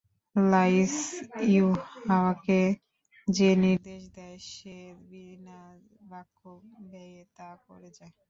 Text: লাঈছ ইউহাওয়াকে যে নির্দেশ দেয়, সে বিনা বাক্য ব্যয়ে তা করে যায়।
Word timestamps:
লাঈছ 0.35 0.93
ইউহাওয়াকে 1.49 2.61
যে 3.27 3.49
নির্দেশ 3.63 4.01
দেয়, 4.17 4.37
সে 4.51 4.77
বিনা 5.09 5.59
বাক্য 6.09 6.41
ব্যয়ে 6.89 7.21
তা 7.37 7.49
করে 7.67 7.89
যায়। 7.97 8.13